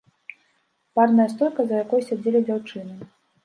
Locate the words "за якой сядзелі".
1.69-2.45